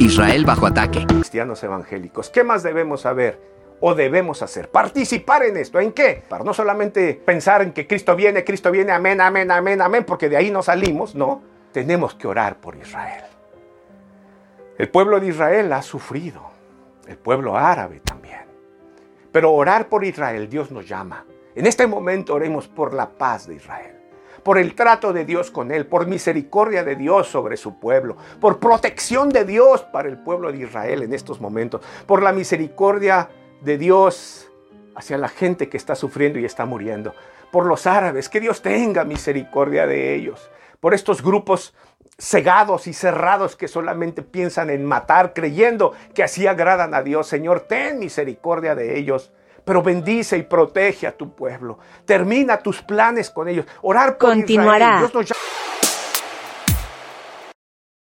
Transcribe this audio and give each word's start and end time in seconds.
Israel 0.00 0.44
bajo 0.44 0.64
ataque. 0.66 1.04
Cristianos 1.08 1.62
evangélicos, 1.64 2.30
¿qué 2.30 2.44
más 2.44 2.62
debemos 2.62 3.00
saber? 3.00 3.48
o 3.80 3.94
debemos 3.94 4.42
hacer? 4.42 4.70
Participar 4.70 5.44
en 5.44 5.56
esto. 5.56 5.78
¿En 5.78 5.92
qué? 5.92 6.22
Para 6.28 6.42
no 6.42 6.52
solamente 6.52 7.14
pensar 7.14 7.62
en 7.62 7.72
que 7.72 7.86
Cristo 7.86 8.16
viene, 8.16 8.44
Cristo 8.44 8.72
viene, 8.72 8.90
amén, 8.90 9.20
amén, 9.20 9.50
amén, 9.52 9.80
amén, 9.80 10.04
porque 10.04 10.28
de 10.28 10.36
ahí 10.36 10.50
no 10.50 10.62
salimos, 10.62 11.14
no. 11.14 11.42
Tenemos 11.72 12.14
que 12.14 12.26
orar 12.26 12.56
por 12.56 12.76
Israel. 12.76 13.24
El 14.78 14.88
pueblo 14.88 15.20
de 15.20 15.28
Israel 15.28 15.72
ha 15.72 15.82
sufrido, 15.82 16.42
el 17.06 17.18
pueblo 17.18 17.56
árabe 17.56 18.00
también. 18.00 18.46
Pero 19.30 19.52
orar 19.52 19.88
por 19.88 20.04
Israel, 20.04 20.48
Dios 20.48 20.72
nos 20.72 20.88
llama. 20.88 21.24
En 21.54 21.66
este 21.66 21.86
momento 21.86 22.34
oremos 22.34 22.66
por 22.66 22.94
la 22.94 23.10
paz 23.10 23.46
de 23.46 23.54
Israel 23.56 23.97
por 24.42 24.58
el 24.58 24.74
trato 24.74 25.12
de 25.12 25.24
Dios 25.24 25.50
con 25.50 25.70
él, 25.70 25.86
por 25.86 26.06
misericordia 26.06 26.84
de 26.84 26.96
Dios 26.96 27.28
sobre 27.28 27.56
su 27.56 27.78
pueblo, 27.78 28.16
por 28.40 28.58
protección 28.58 29.28
de 29.28 29.44
Dios 29.44 29.82
para 29.82 30.08
el 30.08 30.18
pueblo 30.18 30.52
de 30.52 30.58
Israel 30.58 31.02
en 31.02 31.12
estos 31.12 31.40
momentos, 31.40 31.82
por 32.06 32.22
la 32.22 32.32
misericordia 32.32 33.28
de 33.60 33.78
Dios 33.78 34.50
hacia 34.94 35.18
la 35.18 35.28
gente 35.28 35.68
que 35.68 35.76
está 35.76 35.94
sufriendo 35.94 36.38
y 36.38 36.44
está 36.44 36.66
muriendo, 36.66 37.14
por 37.52 37.66
los 37.66 37.86
árabes, 37.86 38.28
que 38.28 38.40
Dios 38.40 38.62
tenga 38.62 39.04
misericordia 39.04 39.86
de 39.86 40.14
ellos, 40.14 40.50
por 40.80 40.94
estos 40.94 41.22
grupos 41.22 41.74
cegados 42.18 42.88
y 42.88 42.92
cerrados 42.92 43.54
que 43.54 43.68
solamente 43.68 44.22
piensan 44.22 44.70
en 44.70 44.84
matar, 44.84 45.34
creyendo 45.34 45.92
que 46.14 46.24
así 46.24 46.46
agradan 46.46 46.94
a 46.94 47.02
Dios. 47.02 47.28
Señor, 47.28 47.60
ten 47.60 48.00
misericordia 48.00 48.74
de 48.74 48.98
ellos 48.98 49.30
pero 49.68 49.82
bendice 49.82 50.38
y 50.38 50.44
protege 50.44 51.06
a 51.06 51.12
tu 51.14 51.28
pueblo. 51.34 51.78
Termina 52.06 52.56
tus 52.56 52.80
planes 52.80 53.28
con 53.28 53.48
ellos. 53.48 53.66
Orar 53.82 54.16
por 54.16 54.30
Continuará. 54.30 54.78
Israel. 54.78 54.98
Dios 55.00 55.14
nos 55.14 55.26
llama 55.26 55.47